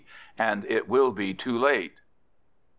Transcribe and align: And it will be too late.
And 0.39 0.65
it 0.65 0.89
will 0.89 1.11
be 1.11 1.35
too 1.35 1.55
late. 1.55 1.99